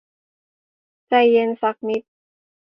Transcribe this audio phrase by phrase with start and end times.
[1.09, 2.03] ใจเย็นสักนิด